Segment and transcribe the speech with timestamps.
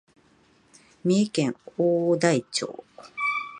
[1.03, 2.83] 三重県大台町